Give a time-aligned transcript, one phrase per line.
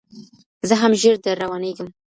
[0.67, 1.87] زه هم ژر در روانېږم